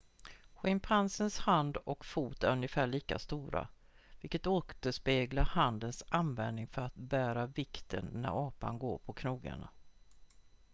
schimpansens 0.53 1.39
hand 1.39 1.77
och 1.77 2.05
fot 2.05 2.43
är 2.43 2.51
ungefär 2.51 2.87
lika 2.87 3.19
stora 3.19 3.67
vilket 4.21 4.47
återspeglar 4.47 5.43
handens 5.43 6.03
användning 6.09 6.67
för 6.67 6.81
att 6.81 6.95
bära 6.95 7.45
vikten 7.47 8.09
när 8.11 8.47
apan 8.47 8.79
går 8.79 8.97
på 8.97 9.13
knogarna 9.13 9.69